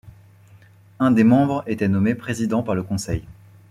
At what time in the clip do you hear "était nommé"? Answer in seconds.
1.67-2.15